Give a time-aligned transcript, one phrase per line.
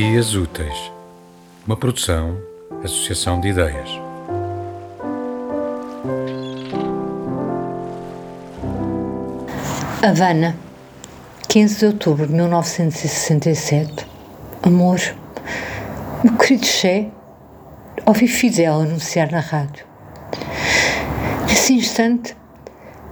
[0.00, 0.90] Dias Úteis,
[1.66, 2.40] uma produção,
[2.82, 3.90] associação de ideias.
[10.02, 10.56] Havana,
[11.50, 14.06] 15 de outubro de 1967.
[14.62, 14.98] Amor,
[16.24, 17.10] meu querido Che,
[18.06, 19.84] ouvi Fidel anunciar na rádio.
[21.46, 22.34] Nesse instante,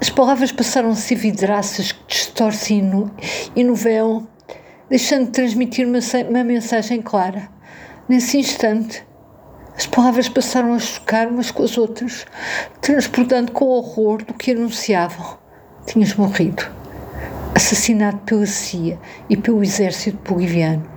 [0.01, 3.11] as palavras passaram a ser vidraças que distorcem
[3.55, 4.27] e novelam,
[4.89, 7.49] deixando de transmitir uma, mensagem clara.
[8.09, 9.05] Nesse instante,
[9.77, 12.27] as palavras passaram a chocar umas com as outras,
[12.81, 15.39] transportando com horror do que anunciavam.
[15.87, 16.79] Tinhas morrido
[17.59, 20.89] assassinado pela CIA e pelo exército boliviano.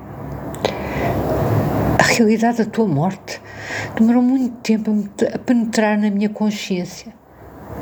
[2.00, 3.42] A realidade da tua morte
[3.96, 4.92] demorou muito tempo
[5.34, 7.14] a penetrar na minha consciência.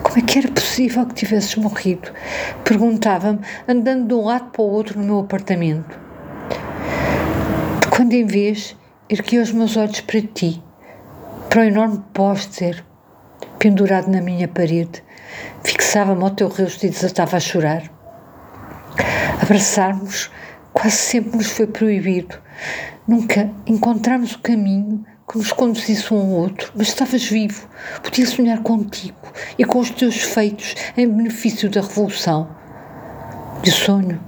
[0.01, 2.11] Como é que era possível que tivesses morrido?
[2.63, 5.99] Perguntava-me, andando de um lado para o outro no meu apartamento.
[7.99, 8.77] De quando em vez
[9.09, 10.63] ergui os meus olhos para ti,
[11.49, 12.81] para o enorme póster
[13.59, 15.03] pendurado na minha parede,
[15.65, 17.91] fixava-me ao teu rosto e desatava a chorar.
[19.41, 20.31] Abraçarmos
[20.71, 22.39] quase sempre nos foi proibido.
[23.05, 27.67] Nunca encontramos o caminho que nos conduzisse um ao outro, mas estavas vivo,
[28.01, 29.27] podia sonhar contigo
[29.57, 32.47] e com os teus feitos em benefício da revolução.
[33.61, 34.23] E o sonho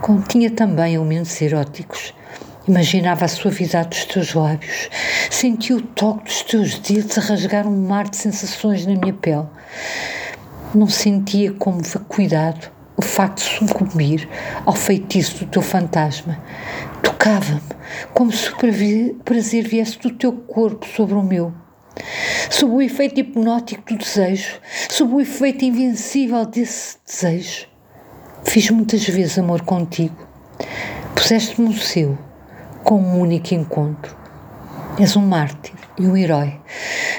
[0.00, 2.14] continha também elementos eróticos.
[2.70, 4.88] Imaginava a suavidade dos teus lábios,
[5.28, 9.48] sentia o toque dos teus dedos a rasgar um mar de sensações na minha pele.
[10.72, 14.28] Não sentia como vacuidade o facto de sucumbir
[14.64, 16.40] ao feitiço do teu fantasma.
[17.02, 17.60] Tocava-me,
[18.14, 21.52] como se o prazer viesse do teu corpo sobre o meu.
[22.48, 27.66] Sob o efeito hipnótico do desejo, sob o efeito invencível desse desejo.
[28.44, 30.14] Fiz muitas vezes amor contigo.
[31.16, 32.16] Puseste-me o seu,
[32.84, 34.16] com um único encontro.
[34.98, 36.58] És um mártir e um herói.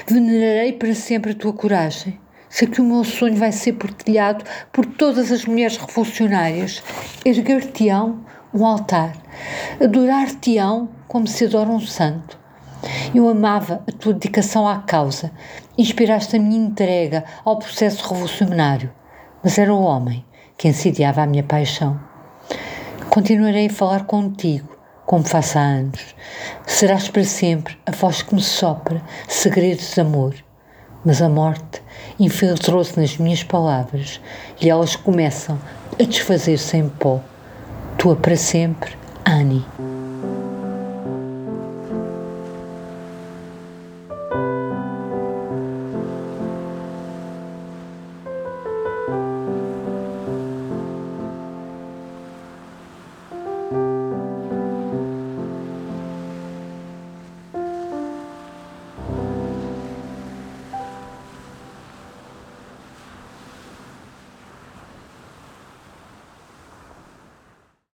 [0.08, 2.20] Venerarei para sempre a tua coragem
[2.52, 6.82] Sei que o meu sonho vai ser partilhado por todas as mulheres revolucionárias.
[7.24, 8.20] Erguer-te-ão
[8.52, 9.16] um altar,
[9.82, 12.38] adorar-te-ão como se adora um santo.
[13.14, 15.32] Eu amava a tua dedicação à causa,
[15.78, 18.92] inspiraste a minha entrega ao processo revolucionário,
[19.42, 20.22] mas era o homem
[20.58, 21.98] que incendiava a minha paixão.
[23.08, 24.71] Continuarei a falar contigo,
[25.06, 26.14] como faço há anos.
[26.66, 30.34] Serás para sempre a voz que me sopra segredos de amor
[31.04, 31.82] mas a morte
[32.18, 34.20] infiltrou-se nas minhas palavras
[34.60, 35.58] e elas começam
[35.98, 37.20] a desfazer-se em pó.
[37.98, 38.92] Tua para sempre,
[39.24, 39.64] Annie.